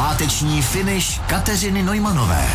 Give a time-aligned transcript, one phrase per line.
[0.00, 2.48] Páteční finish Kateřiny Nojmanové.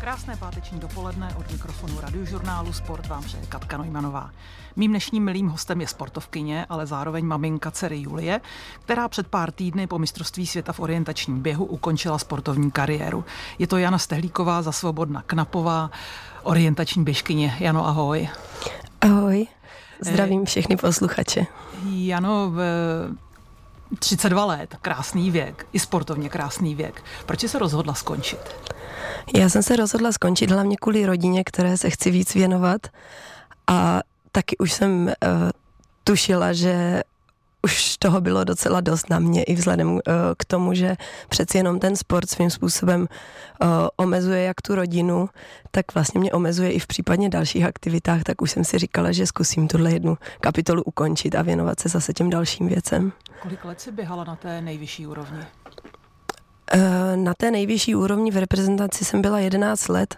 [0.00, 4.30] Krásné páteční dopoledne od mikrofonu radiožurnálu Sport vám přeje Katka Nojmanová.
[4.76, 8.40] Mým dnešním milým hostem je sportovkyně, ale zároveň maminka dcery Julie,
[8.84, 13.24] která před pár týdny po mistrovství světa v orientačním běhu ukončila sportovní kariéru.
[13.58, 15.90] Je to Jana Stehlíková za Svobodna Knapová,
[16.42, 17.56] orientační běžkyně.
[17.60, 18.28] Jano, ahoj.
[19.00, 19.46] Ahoj.
[20.00, 21.46] Zdravím všechny posluchače.
[21.90, 22.60] Jano, v
[23.98, 27.04] 32 let, krásný věk, i sportovně krásný věk.
[27.26, 28.40] Proč se rozhodla skončit?
[29.34, 32.86] Já jsem se rozhodla skončit hlavně kvůli rodině, které se chci víc věnovat
[33.66, 34.00] a
[34.32, 35.12] taky už jsem uh,
[36.04, 37.02] tušila, že
[37.64, 40.00] už toho bylo docela dost na mě i vzhledem uh,
[40.38, 40.96] k tomu, že
[41.28, 45.28] přeci jenom ten sport svým způsobem uh, omezuje jak tu rodinu,
[45.70, 49.26] tak vlastně mě omezuje i v případně dalších aktivitách, tak už jsem si říkala, že
[49.26, 53.12] zkusím tuhle jednu kapitolu ukončit a věnovat se zase těm dalším věcem.
[53.42, 55.40] Kolik let jsi běhala na té nejvyšší úrovni?
[56.72, 60.16] Eh, na té nejvyšší úrovni v reprezentaci jsem byla 11 let,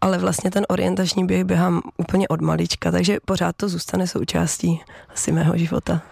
[0.00, 4.80] ale vlastně ten orientační běh běhám úplně od malička, takže pořád to zůstane součástí
[5.14, 6.02] asi mého života.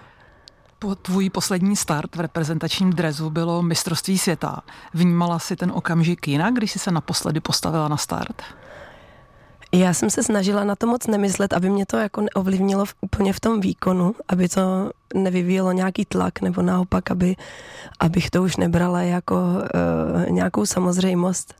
[1.03, 4.61] Tvůj poslední start v reprezentačním drezu bylo mistrovství světa.
[4.95, 8.43] Vnímala si ten okamžik jinak, když jsi se naposledy postavila na start?
[9.73, 13.33] Já jsem se snažila na to moc nemyslet, aby mě to jako neovlivnilo v, úplně
[13.33, 17.37] v tom výkonu, aby to nevyvíjelo nějaký tlak, nebo naopak, aby,
[18.01, 21.55] abych to už nebrala jako uh, nějakou samozřejmost.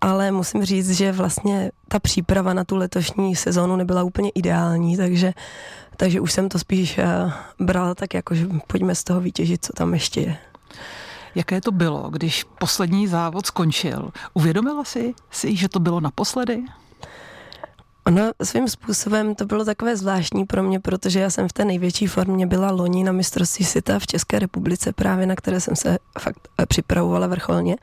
[0.00, 5.32] Ale musím říct, že vlastně ta příprava na tu letošní sezónu nebyla úplně ideální, takže,
[5.96, 7.32] takže už jsem to spíš uh,
[7.66, 10.36] brala tak jako, že pojďme z toho vytěžit, co tam ještě je.
[11.34, 14.10] Jaké to bylo, když poslední závod skončil?
[14.34, 16.64] Uvědomila si, si že to bylo naposledy?
[18.06, 22.06] Ono svým způsobem to bylo takové zvláštní pro mě, protože já jsem v té největší
[22.06, 26.48] formě byla loni na mistrovství světa v České republice, právě na které jsem se fakt
[26.58, 27.76] eh, připravovala vrcholně.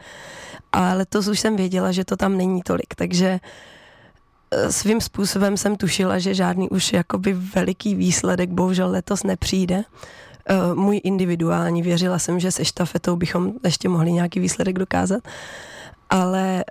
[0.71, 3.71] A letos už jsem věděla, že to tam není tolik, takže eh,
[4.69, 9.83] svým způsobem jsem tušila, že žádný už jakoby veliký výsledek bohužel letos nepřijde.
[10.45, 15.23] Eh, můj individuální, věřila jsem, že se štafetou bychom ještě mohli nějaký výsledek dokázat,
[16.09, 16.63] ale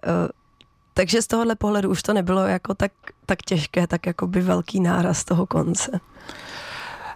[0.95, 2.93] takže z tohohle pohledu už to nebylo jako tak,
[3.27, 6.01] tak těžké, tak jako by velký náraz toho konce.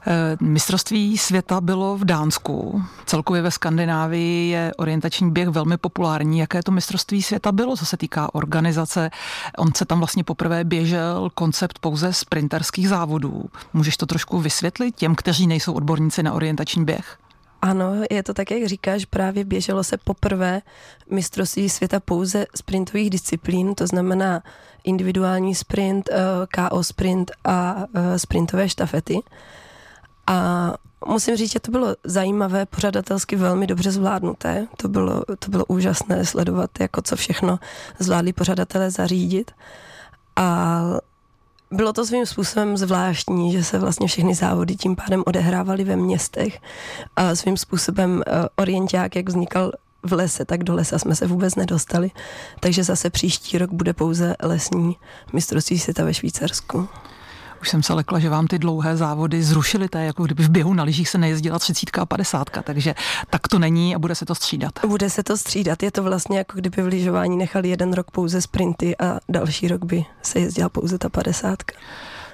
[0.07, 2.83] Eh, mistrovství světa bylo v Dánsku.
[3.07, 6.39] Celkově ve Skandinávii je orientační běh velmi populární.
[6.39, 9.11] Jaké to mistrovství světa bylo, co se týká organizace?
[9.59, 13.45] On se tam vlastně poprvé běžel koncept pouze sprinterských závodů.
[13.73, 17.19] Můžeš to trošku vysvětlit těm, kteří nejsou odborníci na orientační běh?
[17.63, 20.63] Ano, je to tak, jak říkáš, právě běželo se poprvé
[21.11, 24.43] mistrovství světa pouze sprintových disciplín, to znamená
[24.85, 26.17] individuální sprint, eh,
[26.55, 29.19] KO sprint a eh, sprintové štafety.
[30.27, 30.75] A
[31.07, 34.67] musím říct, že to bylo zajímavé, pořadatelsky velmi dobře zvládnuté.
[34.77, 37.59] To bylo, to bylo úžasné sledovat, jako co všechno
[37.99, 39.51] zvládli pořadatelé zařídit.
[40.37, 40.81] A
[41.71, 46.61] bylo to svým způsobem zvláštní, že se vlastně všechny závody tím pádem odehrávaly ve městech
[47.17, 51.55] a svým způsobem eh, orienták, jak vznikal v lese, tak do lesa jsme se vůbec
[51.55, 52.11] nedostali.
[52.61, 54.97] Takže zase příští rok bude pouze lesní
[55.33, 56.89] mistrovství světa ve Švýcarsku.
[57.65, 60.51] Už jsem se lekla, že vám ty dlouhé závody zrušily, to je jako kdyby v
[60.51, 62.95] běhu na lyžích se nejezdila 30 a 50, takže
[63.31, 64.73] tak to není a bude se to střídat.
[64.87, 68.41] Bude se to střídat, je to vlastně jako kdyby v lyžování nechali jeden rok pouze
[68.41, 71.63] sprinty a další rok by se jezdila pouze ta 50.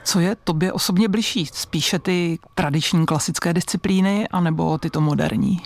[0.05, 1.47] Co je tobě osobně bližší?
[1.53, 5.63] Spíše ty tradiční klasické disciplíny anebo tyto moderní?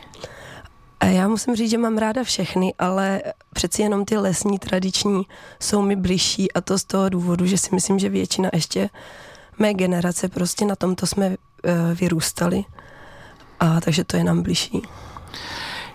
[1.05, 5.23] Já musím říct, že mám ráda všechny, ale přeci jenom ty lesní tradiční
[5.61, 8.91] jsou mi bližší a to z toho důvodu, že si myslím, že většina ještě
[9.59, 11.35] mé generace, prostě na tomto jsme uh,
[11.95, 12.65] vyrůstali
[13.61, 14.83] a takže to je nám bližší.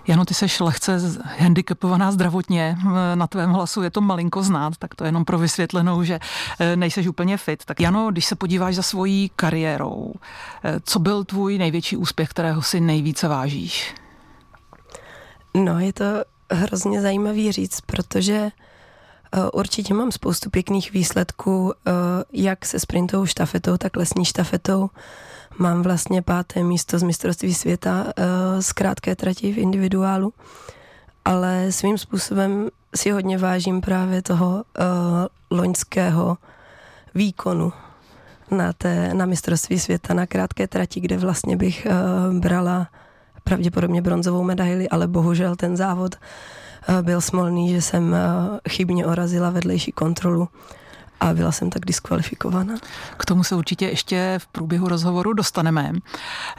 [0.06, 1.00] Jano, ty seš lehce
[1.38, 2.76] handicapovaná zdravotně,
[3.14, 6.18] na tvém hlasu je to malinko znát, tak to je jenom pro vysvětlenou, že
[6.58, 7.64] e, nejseš úplně fit.
[7.64, 10.12] Tak Jano, když se podíváš za svojí kariérou,
[10.82, 13.94] co byl tvůj největší úspěch, kterého si nejvíce vážíš?
[15.54, 16.04] No, je to
[16.50, 18.50] hrozně zajímavý říct, protože Eh,
[19.52, 21.92] určitě mám spoustu pěkných výsledků, eh,
[22.32, 24.90] jak se sprintovou štafetou, tak lesní štafetou.
[25.58, 30.32] Mám vlastně páté místo z mistrovství světa eh, z krátké trati v individuálu,
[31.24, 34.64] ale svým způsobem si hodně vážím právě toho
[35.50, 36.38] loňského
[37.14, 37.72] výkonu
[38.50, 41.86] na, té, na mistrovství světa na krátké trati, kde vlastně bych
[42.38, 42.88] brala
[43.44, 46.16] pravděpodobně bronzovou medaili, ale bohužel ten závod
[47.02, 48.16] byl smolný, že jsem
[48.68, 50.48] chybně orazila vedlejší kontrolu
[51.20, 52.74] a byla jsem tak diskvalifikovaná.
[53.16, 55.92] K tomu se určitě ještě v průběhu rozhovoru dostaneme.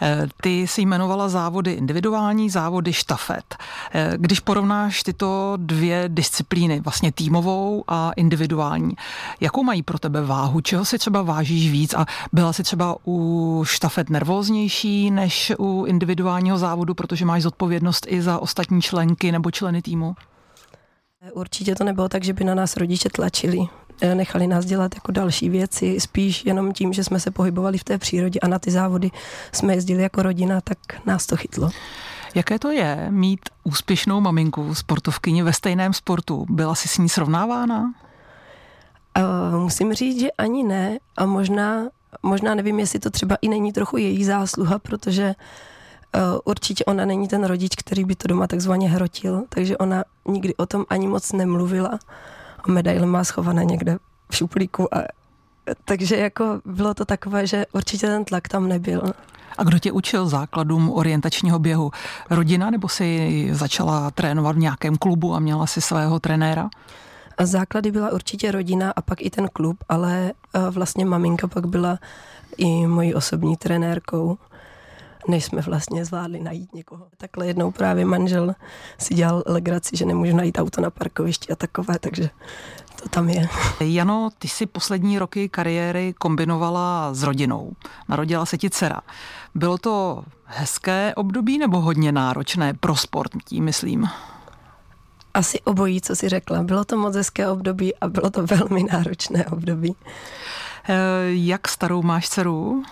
[0.01, 3.55] Eh, ty si jmenovala závody individuální, závody štafet.
[3.93, 8.91] Eh, když porovnáš tyto dvě disciplíny, vlastně týmovou a individuální,
[9.39, 10.61] jakou mají pro tebe váhu?
[10.61, 11.93] Čeho si třeba vážíš víc?
[11.93, 18.21] A byla si třeba u štafet nervóznější než u individuálního závodu, protože máš zodpovědnost i
[18.21, 20.15] za ostatní členky nebo členy týmu?
[21.33, 23.67] Určitě to nebylo tak, že by na nás rodiče tlačili.
[24.01, 27.83] Eh, nechali nás dělat jako další věci, spíš jenom tím, že jsme se pohybovali v
[27.83, 29.11] té přírodě a na ty závody
[29.51, 31.69] jsme jezdili jako rodina, tak nás to chytlo.
[32.35, 36.45] Jaké to je mít úspěšnou maminku, sportovkyni ve stejném sportu?
[36.49, 37.93] Byla jsi s ní srovnávána?
[39.17, 41.83] Uh, musím říct, že ani ne a možná,
[42.23, 45.35] možná nevím, jestli to třeba i není trochu její zásluha, protože
[46.15, 50.55] uh, určitě ona není ten rodič, který by to doma takzvaně hrotil, takže ona nikdy
[50.55, 51.99] o tom ani moc nemluvila
[52.63, 53.97] a medaile má schované někde
[54.31, 55.03] v šuplíku a
[55.85, 59.03] takže jako bylo to takové, že určitě ten tlak tam nebyl.
[59.57, 61.91] A kdo tě učil základům orientačního běhu?
[62.29, 66.69] Rodina nebo si začala trénovat v nějakém klubu a měla si svého trenéra?
[67.37, 70.33] A základy byla určitě rodina a pak i ten klub, ale
[70.69, 71.99] vlastně maminka pak byla
[72.57, 74.37] i mojí osobní trenérkou
[75.27, 77.07] než jsme vlastně zvládli najít někoho.
[77.17, 78.55] Takhle jednou právě manžel
[78.97, 82.29] si dělal legraci, že nemůžu najít auto na parkovišti a takové, takže
[83.03, 83.49] to tam je.
[83.79, 87.71] Jano, ty si poslední roky kariéry kombinovala s rodinou.
[88.09, 89.01] Narodila se ti dcera.
[89.55, 94.09] Bylo to hezké období nebo hodně náročné pro sport, tím myslím?
[95.33, 96.63] Asi obojí, co si řekla.
[96.63, 99.95] Bylo to moc hezké období a bylo to velmi náročné období.
[100.89, 100.95] Eh,
[101.27, 102.83] jak starou máš dceru?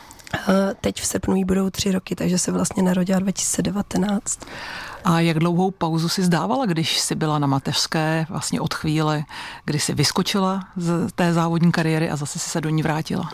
[0.82, 4.40] Teď v srpnu jí budou tři roky, takže se vlastně narodila 2019.
[5.06, 9.24] A jak dlouhou pauzu si zdávala, když jsi byla na mateřské vlastně od chvíle,
[9.66, 13.30] kdy jsi vyskočila z té závodní kariéry a zase si se do ní vrátila?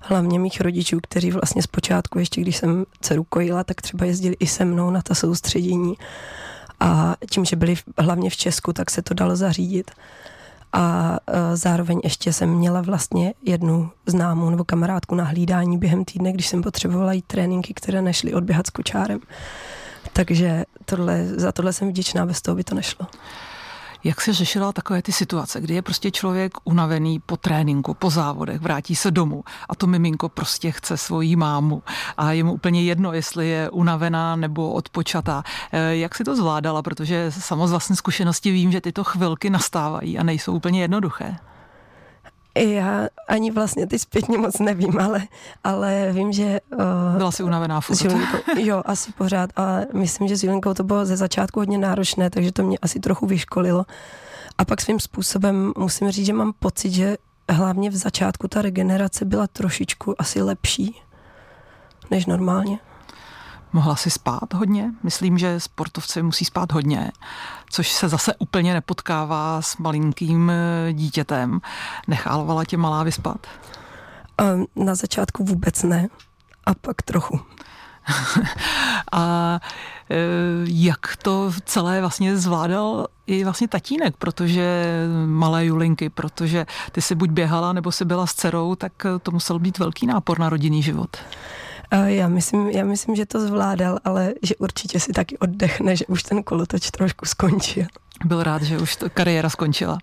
[0.00, 4.46] hlavně mých rodičů, kteří vlastně zpočátku, ještě když jsem dceru kojila, tak třeba jezdili i
[4.46, 5.94] se mnou na ta soustředění.
[6.80, 9.90] A tím, že byli hlavně v Česku, tak se to dalo zařídit
[10.72, 16.32] a e, zároveň ještě jsem měla vlastně jednu známou nebo kamarádku na hlídání během týdne,
[16.32, 19.20] když jsem potřebovala jít tréninky, které nešly odběhat s kočárem.
[20.12, 23.06] Takže tohle, za tohle jsem vděčná, bez toho by to nešlo.
[24.04, 28.60] Jak se řešila takové ty situace, kdy je prostě člověk unavený po tréninku, po závodech,
[28.60, 31.82] vrátí se domů a to miminko prostě chce svoji mámu
[32.16, 35.42] a je mu úplně jedno, jestli je unavená nebo odpočatá.
[35.72, 40.18] Eh, jak si to zvládala, protože samozřejmě z vlastní zkušenosti vím, že tyto chvilky nastávají
[40.18, 41.36] a nejsou úplně jednoduché.
[42.58, 45.22] Já ani vlastně ty zpětně moc nevím, ale,
[45.64, 46.60] ale vím, že...
[46.72, 48.04] Uh, Byla si unavená furt.
[48.04, 52.30] Julinkou, jo, asi pořád, ale myslím, že s Julinkou to bylo ze začátku hodně náročné,
[52.30, 53.86] takže to mě asi trochu vyškolilo.
[54.58, 57.16] A pak svým způsobem musím říct, že mám pocit, že
[57.48, 61.02] hlavně v začátku ta regenerace byla trošičku asi lepší
[62.10, 62.78] než normálně.
[63.72, 64.90] Mohla si spát hodně?
[65.02, 67.12] Myslím, že sportovci musí spát hodně,
[67.70, 71.60] což se zase úplně nepotkává s malinkým eh, dítětem.
[72.08, 73.46] Nechávala tě malá vyspat?
[74.76, 76.08] Na začátku vůbec ne,
[76.66, 77.40] a pak trochu.
[79.12, 79.58] a
[80.10, 80.16] eh,
[80.64, 84.84] jak to celé vlastně zvládal i vlastně tatínek, protože
[85.26, 89.58] malé Julinky, protože ty si buď běhala, nebo si byla s dcerou, tak to musel
[89.58, 91.16] být velký nápor na rodinný život.
[92.04, 96.22] Já myslím, já myslím, že to zvládal, ale že určitě si taky oddechne, že už
[96.22, 97.84] ten kolotoč trošku skončil.
[98.24, 99.98] Byl rád, že už to kariéra skončila.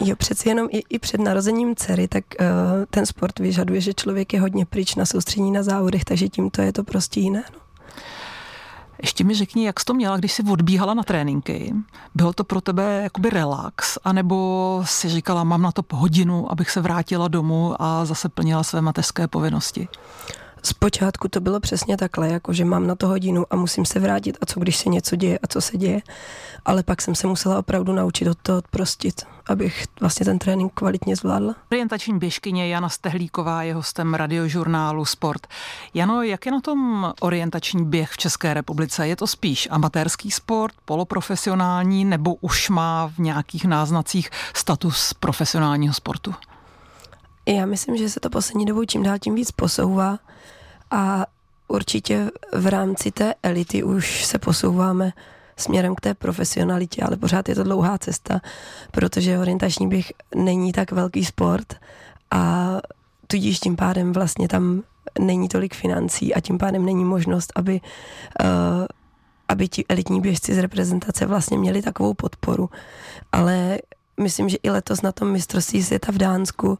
[0.00, 2.46] Jo, přeci jenom i, i před narozením dcery, tak uh,
[2.90, 6.72] ten sport vyžaduje, že člověk je hodně pryč na soustředění na závodech, takže tímto je
[6.72, 7.42] to prostě jiné.
[7.52, 7.58] No.
[9.02, 11.74] Ještě mi řekni, jak jsi to měla, když jsi odbíhala na tréninky?
[12.14, 16.80] Bylo to pro tebe jakoby relax, anebo si říkala, mám na to hodinu, abych se
[16.80, 19.88] vrátila domů a zase plnila své mateřské povinnosti?
[20.62, 24.38] Zpočátku to bylo přesně takhle, jako že mám na to hodinu a musím se vrátit
[24.40, 26.00] a co když se něco děje a co se děje.
[26.64, 31.16] Ale pak jsem se musela opravdu naučit od toho odprostit, abych vlastně ten trénink kvalitně
[31.16, 31.54] zvládla.
[31.72, 35.46] Orientační běžkyně Jana Stehlíková je hostem radiožurnálu Sport.
[35.94, 39.08] Jano, jak je na tom orientační běh v České republice?
[39.08, 46.34] Je to spíš amatérský sport, poloprofesionální nebo už má v nějakých náznacích status profesionálního sportu?
[47.46, 50.18] Já myslím, že se to poslední dobou čím dál tím víc posouvá
[50.90, 51.26] a
[51.68, 55.12] určitě v rámci té elity už se posouváme
[55.56, 58.40] směrem k té profesionalitě, ale pořád je to dlouhá cesta,
[58.90, 61.74] protože orientační běh není tak velký sport
[62.30, 62.72] a
[63.26, 64.82] tudíž tím pádem vlastně tam
[65.18, 67.80] není tolik financí a tím pádem není možnost, aby,
[68.44, 68.86] uh,
[69.48, 72.70] aby ti elitní běžci z reprezentace vlastně měli takovou podporu.
[73.32, 73.78] Ale
[74.20, 76.78] myslím, že i letos na tom mistrovství světa v Dánsku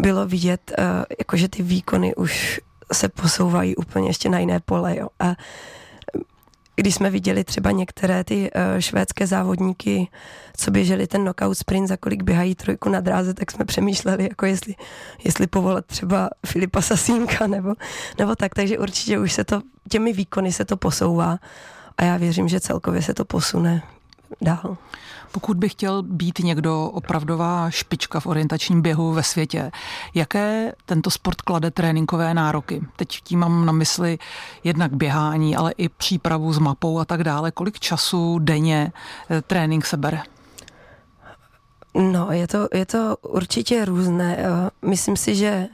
[0.00, 0.84] bylo vidět, uh,
[1.18, 2.60] jakože ty výkony už
[2.92, 4.96] se posouvají úplně ještě na jiné pole.
[4.96, 5.08] Jo.
[5.20, 5.34] A
[6.76, 10.08] když jsme viděli třeba některé ty uh, švédské závodníky,
[10.56, 14.46] co běželi ten knockout sprint, za kolik běhají trojku na dráze, tak jsme přemýšleli, jako
[14.46, 14.74] jestli,
[15.24, 17.74] jestli povolat třeba Filipa Sasínka nebo,
[18.18, 18.54] nebo tak.
[18.54, 21.38] Takže určitě už se to, těmi výkony se to posouvá
[21.98, 23.82] a já věřím, že celkově se to posune
[24.40, 24.76] dál.
[25.32, 29.70] Pokud by chtěl být někdo opravdová špička v orientačním běhu ve světě,
[30.14, 32.82] jaké tento sport klade tréninkové nároky?
[32.96, 34.18] Teď tím mám na mysli
[34.64, 37.50] jednak běhání, ale i přípravu s mapou a tak dále.
[37.50, 38.92] Kolik času denně
[39.30, 40.22] eh, trénink se bere?
[41.94, 44.36] No, je to, je to určitě různé.
[44.38, 45.68] Eh, myslím si, že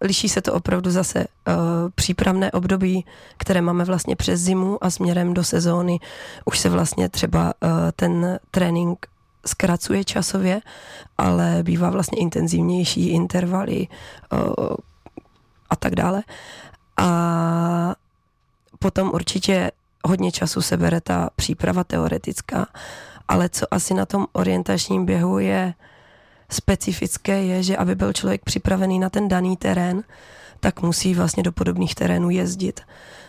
[0.00, 1.54] liší se to opravdu zase uh,
[1.94, 5.98] přípravné období, které máme vlastně přes zimu a směrem do sezóny.
[6.44, 9.06] Už se vlastně třeba uh, ten trénink
[9.46, 10.60] zkracuje časově,
[11.18, 13.88] ale bývá vlastně intenzivnější intervaly
[14.32, 14.76] uh,
[15.70, 16.22] a tak dále.
[16.96, 17.94] A
[18.78, 19.70] potom určitě
[20.04, 22.66] hodně času se bere ta příprava teoretická,
[23.28, 25.74] ale co asi na tom orientačním běhu je
[26.50, 30.02] specifické je, že aby byl člověk připravený na ten daný terén,
[30.60, 32.80] tak musí vlastně do podobných terénů jezdit.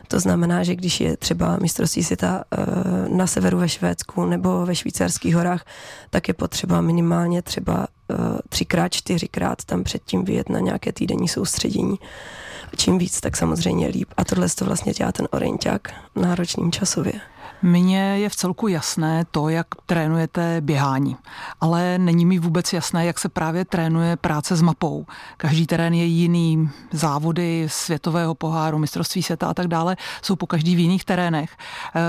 [0.08, 2.66] To znamená, že když je třeba mistrovství světa eh,
[3.10, 5.66] na severu ve Švédsku nebo ve švýcarských horách,
[6.10, 8.16] tak je potřeba minimálně třeba eh,
[8.50, 12.00] třikrát, čtyřikrát tam předtím vyjet na nějaké týdenní soustředění.
[12.76, 14.10] Čím víc, tak samozřejmě líp.
[14.18, 17.14] A tohle to vlastně dělá ten orienták náročným časově.
[17.66, 21.18] Mně je v celku jasné to, jak trénujete běhání,
[21.62, 25.06] ale není mi vůbec jasné, jak se právě trénuje práce s mapou.
[25.38, 30.76] Každý terén je jiný, závody světového poháru, mistrovství světa a tak dále jsou po každý
[30.76, 31.58] v jiných terénech.
[31.96, 32.00] Eh,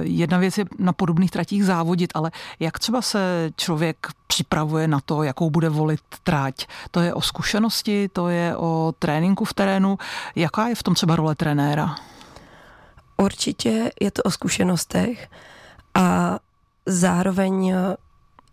[0.00, 2.30] jedna věc je na podobných tratích závodit, ale
[2.60, 6.66] jak třeba se člověk připravuje na to, jakou bude volit tráť.
[6.90, 9.98] To je o zkušenosti, to je o tréninku v terénu.
[10.34, 11.96] Jaká je v tom třeba role trenéra?
[13.16, 15.28] Určitě je to o zkušenostech
[15.94, 16.38] a
[16.86, 17.96] zároveň eh,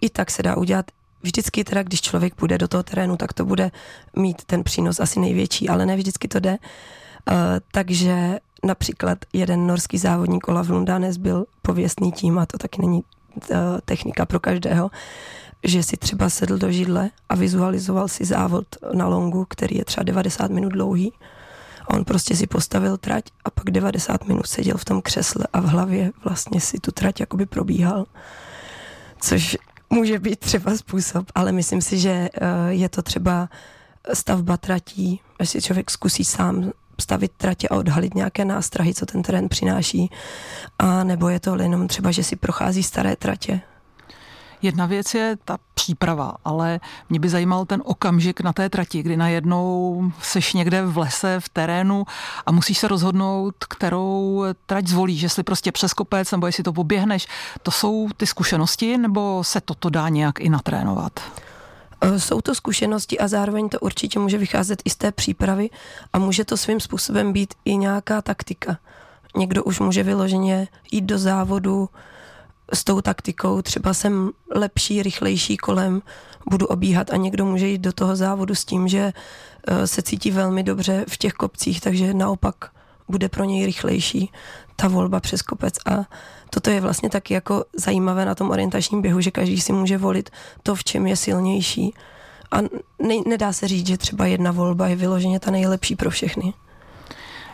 [0.02, 0.86] i tak se dá udělat
[1.24, 3.72] vždycky teda, když člověk půjde do toho terénu, tak to bude
[4.16, 6.52] mít ten přínos asi největší, ale ne vždycky to jde.
[6.52, 7.36] Uh,
[7.72, 13.58] takže například jeden norský závodník Olaf Lundanes byl pověstný tím, a to taky není uh,
[13.86, 14.92] technika pro každého,
[15.64, 20.04] že si třeba sedl do židle a vizualizoval si závod na longu, který je třeba
[20.04, 21.14] 90 minut dlouhý
[21.84, 25.62] a on prostě si postavil trať a pak 90 minut seděl v tom křesle a
[25.62, 28.06] v hlavě vlastně si tu trať jakoby probíhal.
[29.22, 29.58] Což
[29.90, 32.30] může být třeba způsob, ale myslím si, že eh,
[32.70, 33.50] je to třeba
[34.14, 36.72] stavba tratí, až si člověk zkusí sám
[37.02, 40.12] stavit tratě a odhalit nějaké nástrahy, co ten terén přináší.
[40.80, 43.62] A nebo je to jenom třeba, že si prochází staré tratě
[44.64, 46.80] Jedna věc je ta příprava, ale
[47.10, 51.50] mě by zajímal ten okamžik na té trati, kdy najednou seš někde v lese, v
[51.50, 52.06] terénu
[52.46, 57.28] a musíš se rozhodnout, kterou trať zvolíš, jestli prostě přes kopec nebo jestli to poběhneš.
[57.64, 61.20] To jsou ty zkušenosti nebo se toto dá nějak i natrénovat?
[62.02, 65.70] E, jsou to zkušenosti a zároveň to určitě může vycházet i z té přípravy
[66.14, 68.78] a může to svým způsobem být i nějaká taktika.
[69.38, 71.90] Někdo už může vyloženě jít do závodu
[72.74, 76.02] s tou taktikou, třeba jsem lepší, rychlejší kolem,
[76.50, 79.14] budu obíhat a někdo může jít do toho závodu s tím, že
[79.68, 82.56] eh, se cítí velmi dobře v těch kopcích, takže naopak
[83.10, 84.32] bude pro něj rychlejší
[84.76, 86.06] ta volba přes kopec a
[86.50, 90.30] toto je vlastně taky jako zajímavé na tom orientačním běhu, že každý si může volit
[90.64, 91.94] to, v čem je silnější
[92.52, 92.62] a
[93.00, 96.54] ne, nedá se říct, že třeba jedna volba je vyloženě ta nejlepší pro všechny.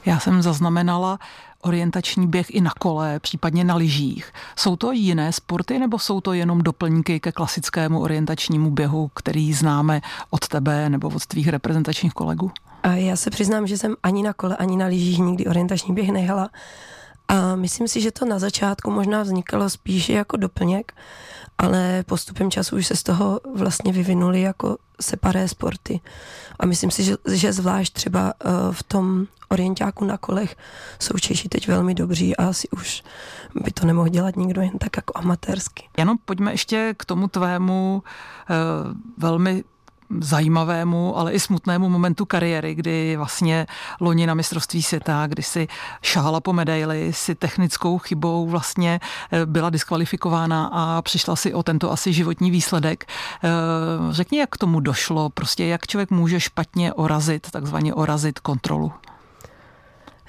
[0.06, 1.20] Já jsem zaznamenala
[1.62, 4.34] orientační běh i na kole, případně na lyžích.
[4.56, 10.02] Jsou to jiné sporty nebo jsou to jenom doplňky ke klasickému orientačnímu běhu, který známe
[10.30, 12.52] od tebe nebo od tvých reprezentačních kolegů?
[12.94, 16.50] Já se přiznám, že jsem ani na kole, ani na lyžích nikdy orientační běh nehala.
[17.28, 20.94] A myslím si, že to na začátku možná vznikalo spíše jako doplněk,
[21.58, 26.00] ale postupem času už se z toho vlastně vyvinuly jako separé sporty.
[26.60, 30.56] A myslím si, že, že zvlášť třeba uh, v tom orientáku na kolech
[31.00, 33.04] jsou Češi teď velmi dobří a asi už
[33.64, 35.90] by to nemohl dělat nikdo jen tak jako amatérsky.
[35.98, 38.56] Jenom pojďme ještě k tomu tvému uh,
[39.18, 39.64] velmi
[40.22, 43.68] zajímavému, ale i smutnému momentu kariéry, kdy vlastně
[44.02, 45.68] loni na mistrovství světa, kdy si
[46.02, 49.00] šáhala po medaili, si technickou chybou vlastně
[49.32, 53.06] eh, byla diskvalifikována a přišla si o tento asi životní výsledek.
[53.44, 53.50] Eh,
[54.10, 58.92] řekni, jak k tomu došlo, prostě jak člověk může špatně orazit, takzvaně orazit kontrolu.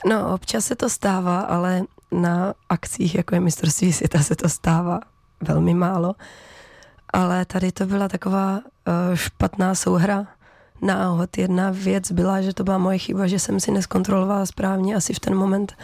[0.07, 1.83] No, občas se to stává, ale
[2.13, 5.01] na akcích, jako je mistrovství světa, se to stává
[5.41, 6.15] velmi málo
[7.13, 8.61] ale tady to byla taková
[9.15, 10.27] špatná souhra
[10.83, 11.39] náhod.
[11.39, 15.21] Jedna věc byla, že to byla moje chyba, že jsem si neskontrolovala správně asi v
[15.21, 15.77] ten moment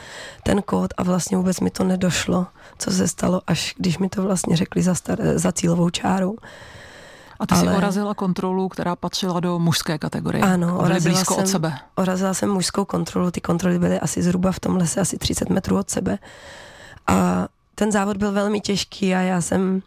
[0.42, 2.46] ten kód a vlastně vůbec mi to nedošlo,
[2.78, 6.36] co se stalo, až když mi to vlastně řekli za, star- za cílovou čárou.
[7.40, 7.62] A ty Ale...
[7.62, 10.44] si orazila kontrolu, která patřila do mužské kategorie.
[10.44, 11.78] Ano, orazila blízko jsem, od sebe.
[11.94, 15.78] Orazila jsem mužskou kontrolu, ty kontroly byly asi zhruba v tom lese asi 30 metrů
[15.78, 16.18] od sebe.
[17.06, 19.82] A ten závod byl velmi těžký a já jsem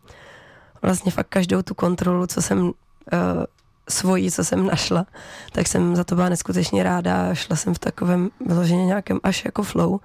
[0.81, 2.71] vlastně fakt každou tu kontrolu, co jsem
[3.13, 3.43] uh,
[3.89, 5.05] svoji, co jsem našla,
[5.51, 7.33] tak jsem za to byla neskutečně ráda.
[7.33, 9.99] Šla jsem v takovém vyloženě nějakém až jako flow.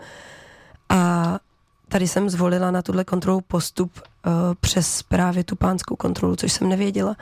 [0.88, 1.38] A
[1.88, 6.68] tady jsem zvolila na tuhle kontrolu postup uh, přes právě tu pánskou kontrolu, což jsem
[6.68, 7.16] nevěděla.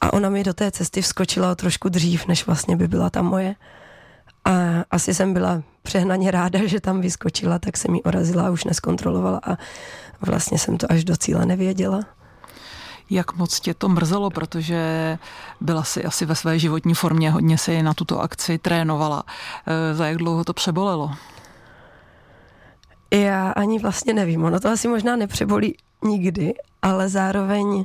[0.00, 3.54] A ona mi do té cesty vskočila trošku dřív, než vlastně by byla ta moje.
[4.44, 4.50] A
[4.90, 9.40] asi jsem byla přehnaně ráda, že tam vyskočila, tak jsem ji orazila a už neskontrolovala
[9.42, 9.56] a
[10.20, 12.00] vlastně jsem to až do cíle nevěděla
[13.12, 15.18] jak moc tě to mrzelo, protože
[15.60, 19.22] byla si asi ve své životní formě, hodně si na tuto akci trénovala.
[19.66, 21.10] E, za jak dlouho to přebolelo?
[23.10, 27.84] Já ani vlastně nevím, ono to asi možná nepřebolí nikdy, ale zároveň uh,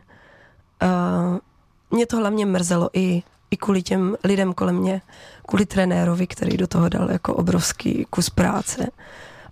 [1.92, 5.02] mě to hlavně mrzelo i, i kvůli těm lidem kolem mě,
[5.48, 8.88] kvůli trenérovi, který do toho dal jako obrovský kus práce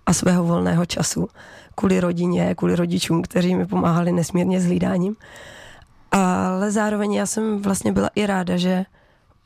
[0.06, 1.28] a svého volného času,
[1.74, 5.16] kvůli rodině, kvůli rodičům, kteří mi pomáhali nesmírně s hlídáním.
[6.16, 8.84] Ale zároveň já jsem vlastně byla i ráda, že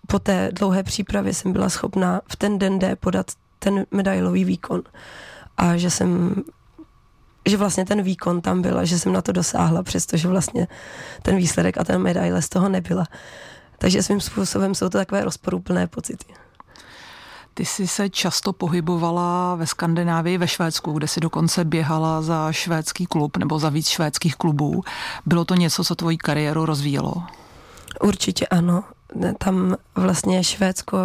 [0.06, 3.26] po té dlouhé přípravě jsem byla schopná v ten den D podat
[3.58, 4.82] ten medailový výkon.
[5.56, 6.34] A že jsem
[7.48, 10.68] že vlastně ten výkon tam byl a že jsem na to dosáhla, přestože vlastně
[11.22, 13.06] ten výsledek a ten medaile z toho nebyla.
[13.78, 16.34] Takže svým způsobem jsou to takové rozporuplné pocity.
[17.60, 23.06] Ty jsi se často pohybovala ve Skandinávii, ve Švédsku, kde si dokonce běhala za švédský
[23.06, 24.82] klub nebo za víc švédských klubů.
[25.26, 27.22] Bylo to něco, co tvoji kariéru rozvíjelo?
[28.02, 28.84] Určitě ano.
[29.38, 30.98] Tam vlastně Švédsko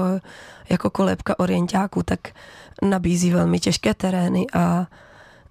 [0.70, 2.20] jako kolébka orientáků tak
[2.82, 4.88] nabízí velmi těžké terény a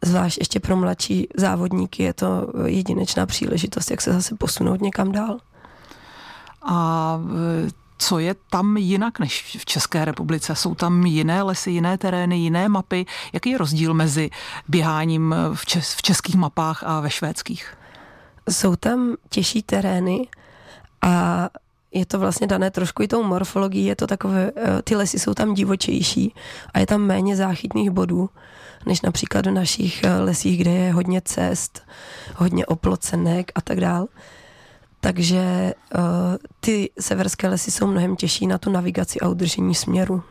[0.05, 5.38] zvlášť ještě pro mladší závodníky je to jedinečná příležitost, jak se zase posunout někam dál.
[6.62, 7.19] A
[8.05, 10.55] co je tam jinak než v České republice?
[10.55, 13.07] Jsou tam jiné lesy, jiné terény, jiné mapy?
[13.33, 14.31] Jaký je rozdíl mezi
[14.69, 17.75] běháním v, čes, v českých mapách a ve švédských?
[18.51, 20.29] Jsou tam těžší terény
[21.03, 21.49] a
[21.93, 25.35] je to vlastně dané trošku i tou morfologií, je to takové, eh, ty lesy jsou
[25.35, 26.35] tam divočejší
[26.75, 28.31] a je tam méně záchytných bodů,
[28.87, 31.83] než například v našich eh, lesích, kde je hodně cest,
[32.37, 34.07] hodně oplocenek a tak dále.
[35.05, 36.03] Takže uh,
[36.61, 40.23] ty severské lesy jsou mnohem těžší na tu navigaci a udržení směru.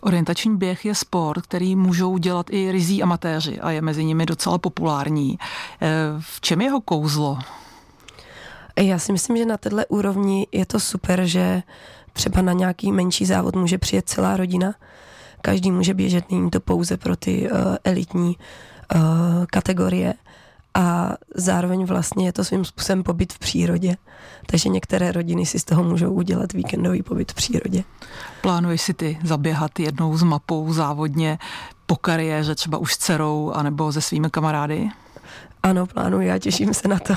[0.00, 4.58] Orientační běh je sport, který můžou dělat i rizí amatéři a je mezi nimi docela
[4.58, 5.38] populární.
[5.80, 5.88] Eh,
[6.18, 7.38] v čem je jeho kouzlo?
[8.76, 11.62] Já si myslím, že na této úrovni je to super, že
[12.12, 14.74] třeba na nějaký menší závod může přijet celá rodina.
[15.42, 18.36] Každý může běžet, není to pouze pro ty uh, elitní
[18.94, 19.00] uh,
[19.46, 20.14] kategorie
[20.74, 23.96] a zároveň vlastně je to svým způsobem pobyt v přírodě.
[24.46, 27.84] Takže některé rodiny si z toho můžou udělat víkendový pobyt v přírodě.
[28.40, 31.38] Plánuješ si ty zaběhat jednou s mapou závodně
[31.86, 34.88] po kariéře, třeba už s dcerou, anebo se svými kamarády?
[35.62, 37.14] Ano, plánuji, já těším se na to.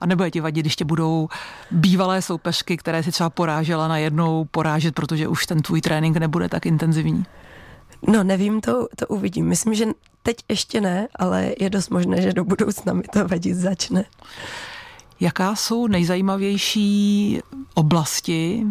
[0.00, 1.28] A nebo je ti vadit, když tě budou
[1.70, 6.48] bývalé soupeřky, které si třeba porážela na jednou porážet, protože už ten tvůj trénink nebude
[6.48, 7.24] tak intenzivní?
[8.08, 9.46] No nevím, to, to uvidím.
[9.46, 9.86] Myslím, že
[10.22, 14.04] teď ještě ne, ale je dost možné, že do budoucna mi to vadit začne.
[15.20, 17.40] Jaká jsou nejzajímavější
[17.74, 18.66] oblasti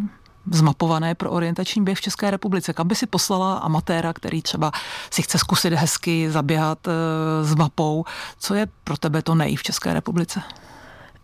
[0.52, 2.74] zmapované pro orientační běh v České republice?
[2.74, 4.72] Kam by si poslala amatéra, který třeba
[5.12, 6.92] si chce zkusit hezky zaběhat e,
[7.44, 8.06] s mapou?
[8.40, 10.42] Co je pro tebe to nej v České republice?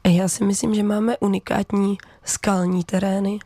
[0.07, 3.39] Já si myslím, že máme unikátní skalní terény.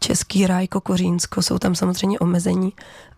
[0.00, 2.72] Český ráj, Kokořínsko, jsou tam samozřejmě omezení,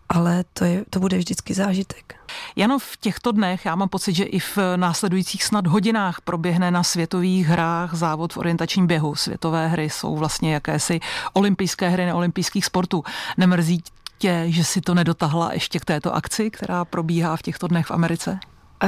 [0.09, 2.15] ale to, je, to bude vždycky zážitek.
[2.55, 6.83] Jano, v těchto dnech já mám pocit, že i v následujících snad hodinách proběhne na
[6.83, 9.15] světových hrách závod v orientačním běhu.
[9.15, 10.99] Světové hry jsou vlastně jakési
[11.33, 13.03] olympijské hry neolympijských sportů.
[13.37, 13.83] Nemrzí
[14.17, 17.91] tě, že si to nedotahla ještě k této akci, která probíhá v těchto dnech v
[17.91, 18.39] Americe?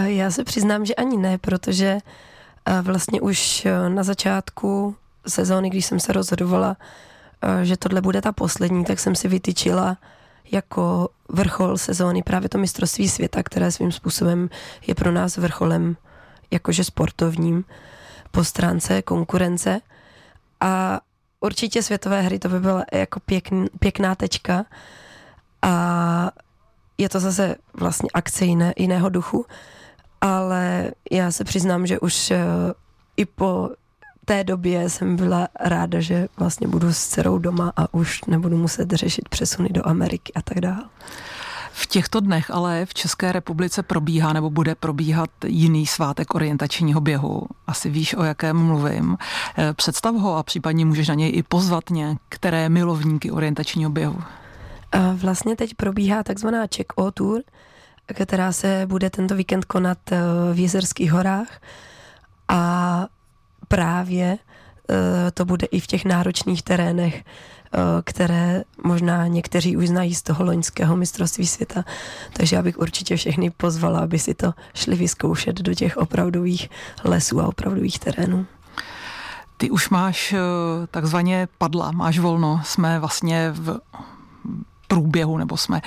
[0.03, 1.97] Já se přiznám, že ani ne, protože
[2.82, 4.95] vlastně už na začátku
[5.27, 6.77] sezóny, když jsem se rozhodovala,
[7.63, 9.97] že tohle bude ta poslední, tak jsem si vytyčila
[10.51, 14.49] jako vrchol sezóny právě to mistrovství světa, které svým způsobem
[14.88, 15.97] je pro nás vrcholem
[16.51, 17.65] jakože sportovním
[18.31, 19.81] po stránce konkurence.
[20.62, 21.01] A
[21.39, 24.65] určitě světové hry to by byla jako pěkn, pěkná tečka.
[25.62, 26.31] A
[26.97, 29.45] je to zase vlastně akce jiné, jiného duchu,
[30.21, 32.38] ale já se přiznám, že už uh,
[33.17, 33.69] i po
[34.30, 38.92] té době jsem byla ráda, že vlastně budu s dcerou doma a už nebudu muset
[38.92, 40.84] řešit přesuny do Ameriky a tak dále.
[41.72, 47.42] V těchto dnech ale v České republice probíhá nebo bude probíhat jiný svátek orientačního běhu.
[47.68, 49.18] Asi víš, o jakém mluvím.
[49.58, 54.22] Eh, představ ho a případně můžeš na něj i pozvat některé milovníky orientačního běhu.
[55.13, 57.42] Vlastně teď probíhá takzvaná Check-O Tour,
[58.24, 60.18] která se bude tento víkend konat eh,
[60.54, 61.62] v Jezerských horách
[62.48, 63.08] a
[63.69, 70.15] právě eh, to bude i v těch náročných terénech, eh, které možná někteří už znají
[70.15, 71.86] z toho loňského mistrovství světa.
[72.34, 76.69] Takže já bych určitě všechny pozvala, aby si to šli vyzkoušet do těch opravdových
[77.03, 78.45] lesů a opravdových terénů.
[79.58, 80.39] Ty už máš eh,
[80.91, 82.62] takzvaně padla, máš volno.
[82.63, 83.79] Jsme vlastně v
[84.88, 85.82] průběhu, nebo jsme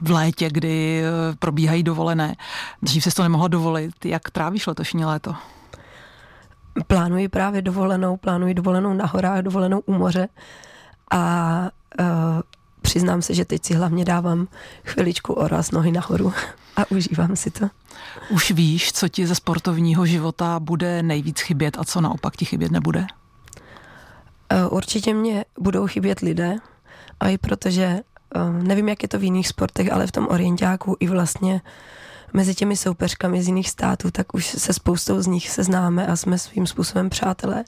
[0.00, 1.02] v létě, kdy
[1.38, 2.36] probíhají dovolené.
[2.82, 4.04] Dřív si to nemohla dovolit.
[4.04, 5.34] Jak trávíš letošní léto?
[6.86, 10.28] Plánuji právě dovolenou, plánuji dovolenou na horách, dovolenou u moře
[11.10, 12.06] a uh,
[12.82, 14.48] přiznám se, že teď si hlavně dávám
[14.84, 16.32] chviličku oraz nohy nahoru
[16.76, 17.68] a užívám si to.
[18.30, 22.72] Už víš, co ti ze sportovního života bude nejvíc chybět a co naopak ti chybět
[22.72, 23.00] nebude?
[24.52, 26.56] Uh, určitě mě budou chybět lidé
[27.20, 28.00] a i protože
[28.36, 31.60] uh, nevím, jak je to v jiných sportech, ale v tom orientáku i vlastně uh,
[32.32, 36.38] mezi těmi soupeřkami z jiných států, tak už se spoustou z nich seznáme a jsme
[36.38, 37.64] svým způsobem přátelé.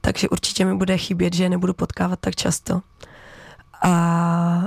[0.00, 2.80] Takže určitě mi bude chybět, že je nebudu potkávat tak často.
[3.82, 4.62] A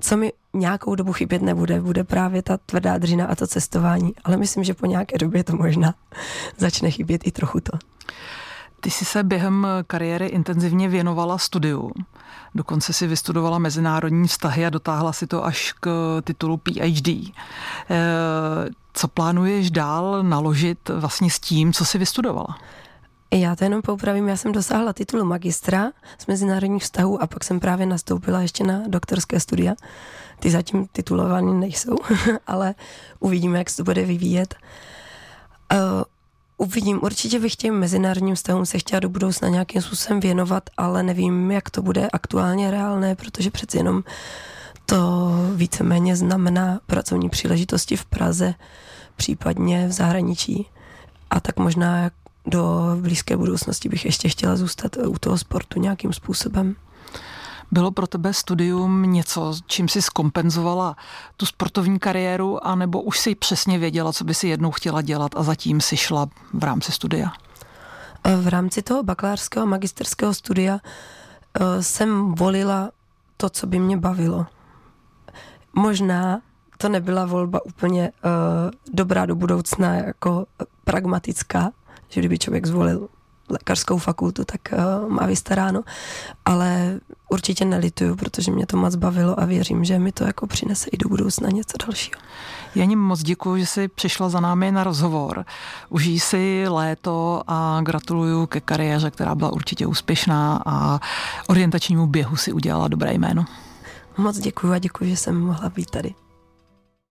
[0.00, 4.12] co mi nějakou dobu chybět nebude, bude právě ta tvrdá dřina a to cestování.
[4.24, 5.94] Ale myslím, že po nějaké době to možná
[6.58, 7.78] začne chybět i trochu to.
[8.80, 11.90] Ty jsi se během kariéry intenzivně věnovala studiu.
[12.54, 17.08] Dokonce si vystudovala mezinárodní vztahy a dotáhla si to až k titulu PhD.
[17.08, 17.32] Eh,
[18.92, 22.58] co plánuješ dál naložit vlastně s tím, co jsi vystudovala?
[23.34, 27.60] Já to jenom poupravím, já jsem dosáhla titulu magistra z mezinárodních vztahů a pak jsem
[27.60, 29.74] právě nastoupila ještě na doktorské studia.
[30.40, 31.96] Ty zatím titulovaný nejsou,
[32.46, 32.74] ale
[33.20, 34.54] uvidíme, jak se to bude vyvíjet.
[36.58, 41.50] Uvidím, určitě bych těm mezinárodním vztahům se chtěla do budoucna nějakým způsobem věnovat, ale nevím,
[41.50, 44.04] jak to bude aktuálně reálné, protože přeci jenom
[44.86, 48.54] to víceméně znamená pracovní příležitosti v Praze,
[49.16, 50.66] případně v zahraničí.
[51.30, 52.10] A tak možná
[52.46, 56.76] do blízké budoucnosti bych ještě chtěla zůstat u toho sportu nějakým způsobem.
[57.70, 60.96] Bylo pro tebe studium něco, čím si skompenzovala
[61.36, 65.42] tu sportovní kariéru, anebo už si přesně věděla, co by si jednou chtěla dělat a
[65.42, 67.32] zatím si šla v rámci studia?
[68.42, 72.90] V rámci toho bakalářského a magisterského studia eh, jsem volila
[73.36, 74.46] to, co by mě bavilo.
[75.72, 76.40] Možná
[76.78, 80.46] to nebyla volba úplně uh, dobrá do budoucna, jako
[80.84, 81.70] pragmatická,
[82.08, 83.08] že kdyby člověk zvolil
[83.48, 85.82] lékařskou fakultu, tak uh, má vystaráno.
[86.44, 90.90] Ale určitě nelituju, protože mě to moc bavilo a věřím, že mi to jako přinese
[90.92, 92.20] i do budoucna něco dalšího.
[92.74, 95.44] Janím moc děkuji, že jsi přišla za námi na rozhovor.
[95.88, 101.00] Užij si léto a gratuluju ke kariéře, která byla určitě úspěšná a
[101.46, 103.44] orientačnímu běhu si udělala dobré jméno.
[104.16, 106.14] Moc děkuji a děkuji, že jsem mohla být tady.